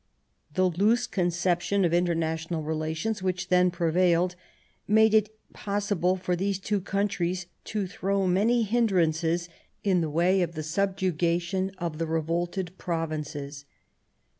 [0.55, 4.35] The loose conception of inter national relations which then prevailed
[4.87, 9.47] made it possible for these two countries to throw many hindrances
[9.83, 13.65] in the way of the subjugation of the re volted provinces.